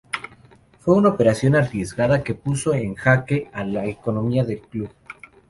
[0.79, 4.89] Fue una operación arriesgada que puso en jaque a la economía del club.